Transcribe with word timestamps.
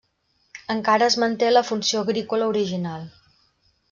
Encara 0.75 1.09
es 1.13 1.17
manté 1.23 1.51
la 1.51 1.63
funció 1.67 2.01
agrícola 2.05 2.47
original. 2.55 3.05